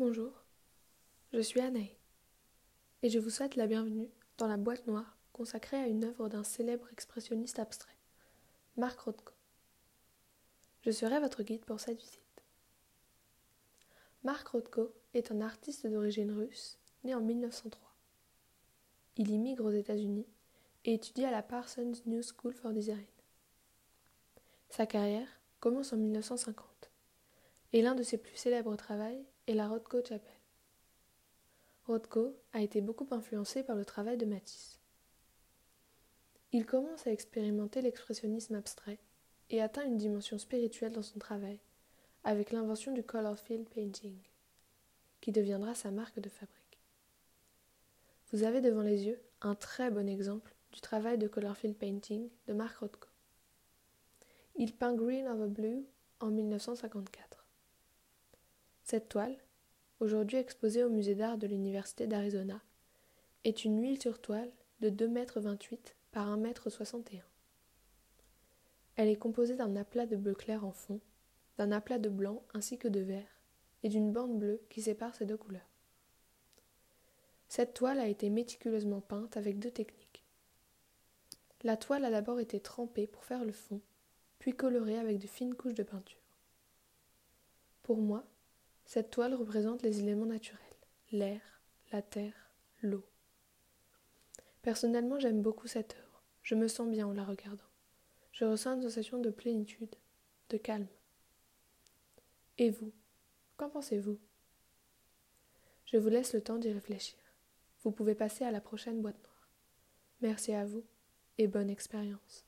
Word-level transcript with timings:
Bonjour, 0.00 0.32
je 1.30 1.40
suis 1.40 1.60
Anaï 1.60 1.94
et 3.02 3.10
je 3.10 3.18
vous 3.18 3.28
souhaite 3.28 3.54
la 3.54 3.66
bienvenue 3.66 4.08
dans 4.38 4.46
la 4.46 4.56
boîte 4.56 4.86
noire 4.86 5.18
consacrée 5.34 5.76
à 5.76 5.88
une 5.88 6.04
œuvre 6.04 6.30
d'un 6.30 6.42
célèbre 6.42 6.88
expressionniste 6.90 7.58
abstrait, 7.58 7.98
Marc 8.78 8.98
Rothko. 8.98 9.34
Je 10.80 10.90
serai 10.90 11.20
votre 11.20 11.42
guide 11.42 11.66
pour 11.66 11.80
cette 11.80 11.98
visite. 11.98 12.42
Marc 14.24 14.48
Rothko 14.48 14.94
est 15.12 15.32
un 15.32 15.42
artiste 15.42 15.86
d'origine 15.86 16.32
russe 16.32 16.78
né 17.04 17.14
en 17.14 17.20
1903. 17.20 17.94
Il 19.18 19.30
immigre 19.30 19.66
aux 19.66 19.70
États-Unis 19.70 20.26
et 20.86 20.94
étudie 20.94 21.26
à 21.26 21.30
la 21.30 21.42
Parsons 21.42 21.92
New 22.06 22.22
School 22.22 22.54
for 22.54 22.72
Design. 22.72 23.04
Sa 24.70 24.86
carrière 24.86 25.28
commence 25.60 25.92
en 25.92 25.98
1950 25.98 26.79
et 27.72 27.82
l'un 27.82 27.94
de 27.94 28.02
ses 28.02 28.18
plus 28.18 28.36
célèbres 28.36 28.76
travaux 28.76 29.24
est 29.46 29.54
la 29.54 29.68
Rothko 29.68 30.04
Chapel. 30.04 30.40
Rothko 31.86 32.36
a 32.52 32.60
été 32.62 32.80
beaucoup 32.80 33.06
influencé 33.10 33.62
par 33.62 33.76
le 33.76 33.84
travail 33.84 34.16
de 34.16 34.26
Matisse. 34.26 34.80
Il 36.52 36.66
commence 36.66 37.06
à 37.06 37.12
expérimenter 37.12 37.80
l'expressionnisme 37.80 38.56
abstrait 38.56 38.98
et 39.50 39.60
atteint 39.62 39.84
une 39.84 39.96
dimension 39.96 40.38
spirituelle 40.38 40.92
dans 40.92 41.02
son 41.02 41.18
travail 41.18 41.58
avec 42.24 42.50
l'invention 42.50 42.92
du 42.92 43.02
color 43.02 43.38
field 43.38 43.68
painting, 43.68 44.16
qui 45.20 45.32
deviendra 45.32 45.74
sa 45.74 45.90
marque 45.90 46.20
de 46.20 46.28
fabrique. 46.28 46.78
Vous 48.32 48.42
avez 48.42 48.60
devant 48.60 48.82
les 48.82 49.04
yeux 49.06 49.20
un 49.40 49.54
très 49.54 49.90
bon 49.90 50.08
exemple 50.08 50.54
du 50.72 50.80
travail 50.80 51.18
de 51.18 51.28
color 51.28 51.56
field 51.56 51.76
painting 51.76 52.28
de 52.46 52.52
Mark 52.52 52.76
Rothko. 52.78 53.08
Il 54.56 54.74
peint 54.74 54.94
Green 54.94 55.26
over 55.26 55.48
Blue 55.48 55.84
en 56.20 56.30
1954. 56.30 57.39
Cette 58.90 59.08
toile, 59.08 59.36
aujourd'hui 60.00 60.38
exposée 60.38 60.82
au 60.82 60.88
musée 60.88 61.14
d'art 61.14 61.38
de 61.38 61.46
l'Université 61.46 62.08
d'Arizona, 62.08 62.60
est 63.44 63.64
une 63.64 63.80
huile 63.80 64.02
sur 64.02 64.20
toile 64.20 64.50
de 64.80 64.90
2,28 64.90 65.74
m 65.74 65.78
par 66.10 66.36
1,61 66.36 67.12
m. 67.12 67.22
Elle 68.96 69.06
est 69.06 69.14
composée 69.14 69.54
d'un 69.54 69.76
aplat 69.76 70.06
de 70.06 70.16
bleu 70.16 70.34
clair 70.34 70.64
en 70.64 70.72
fond, 70.72 70.98
d'un 71.56 71.70
aplat 71.70 72.00
de 72.00 72.08
blanc 72.08 72.42
ainsi 72.52 72.78
que 72.78 72.88
de 72.88 72.98
vert, 72.98 73.40
et 73.84 73.88
d'une 73.88 74.10
bande 74.10 74.36
bleue 74.36 74.60
qui 74.70 74.82
sépare 74.82 75.14
ces 75.14 75.24
deux 75.24 75.36
couleurs. 75.36 75.70
Cette 77.46 77.74
toile 77.74 78.00
a 78.00 78.08
été 78.08 78.28
méticuleusement 78.28 79.02
peinte 79.02 79.36
avec 79.36 79.60
deux 79.60 79.70
techniques. 79.70 80.24
La 81.62 81.76
toile 81.76 82.04
a 82.04 82.10
d'abord 82.10 82.40
été 82.40 82.58
trempée 82.58 83.06
pour 83.06 83.24
faire 83.24 83.44
le 83.44 83.52
fond, 83.52 83.80
puis 84.40 84.52
colorée 84.52 84.98
avec 84.98 85.18
de 85.18 85.28
fines 85.28 85.54
couches 85.54 85.74
de 85.74 85.84
peinture. 85.84 86.18
Pour 87.84 87.98
moi, 87.98 88.24
cette 88.90 89.10
toile 89.10 89.34
représente 89.34 89.84
les 89.84 90.00
éléments 90.00 90.26
naturels, 90.26 90.58
l'air, 91.12 91.40
la 91.92 92.02
terre, 92.02 92.50
l'eau. 92.82 93.06
Personnellement, 94.62 95.20
j'aime 95.20 95.42
beaucoup 95.42 95.68
cette 95.68 95.94
œuvre. 95.94 96.24
Je 96.42 96.56
me 96.56 96.66
sens 96.66 96.90
bien 96.90 97.06
en 97.06 97.12
la 97.12 97.22
regardant. 97.22 97.70
Je 98.32 98.44
ressens 98.44 98.74
une 98.74 98.82
sensation 98.82 99.20
de 99.20 99.30
plénitude, 99.30 99.94
de 100.48 100.56
calme. 100.56 100.88
Et 102.58 102.70
vous 102.70 102.92
Qu'en 103.56 103.70
pensez-vous? 103.70 104.18
Je 105.84 105.96
vous 105.96 106.08
laisse 106.08 106.34
le 106.34 106.42
temps 106.42 106.58
d'y 106.58 106.72
réfléchir. 106.72 107.20
Vous 107.84 107.92
pouvez 107.92 108.16
passer 108.16 108.44
à 108.44 108.50
la 108.50 108.60
prochaine 108.60 109.02
boîte 109.02 109.22
noire. 109.22 109.50
Merci 110.20 110.52
à 110.52 110.66
vous 110.66 110.84
et 111.38 111.46
bonne 111.46 111.70
expérience. 111.70 112.44